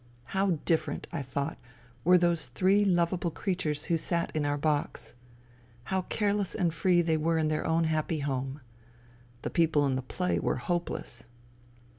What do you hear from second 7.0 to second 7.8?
they were in their